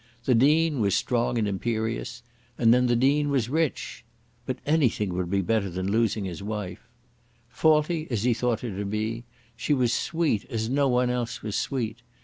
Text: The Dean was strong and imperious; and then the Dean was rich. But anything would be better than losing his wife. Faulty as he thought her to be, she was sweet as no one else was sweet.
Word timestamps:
The 0.25 0.33
Dean 0.33 0.79
was 0.79 0.95
strong 0.95 1.37
and 1.37 1.47
imperious; 1.47 2.23
and 2.57 2.73
then 2.73 2.87
the 2.87 2.95
Dean 2.95 3.29
was 3.29 3.49
rich. 3.49 4.03
But 4.47 4.57
anything 4.65 5.13
would 5.13 5.29
be 5.29 5.41
better 5.41 5.69
than 5.69 5.91
losing 5.91 6.25
his 6.25 6.41
wife. 6.41 6.87
Faulty 7.49 8.07
as 8.09 8.23
he 8.23 8.33
thought 8.33 8.61
her 8.61 8.75
to 8.75 8.83
be, 8.85 9.25
she 9.55 9.75
was 9.75 9.93
sweet 9.93 10.43
as 10.45 10.71
no 10.71 10.89
one 10.89 11.11
else 11.11 11.43
was 11.43 11.55
sweet. 11.55 12.01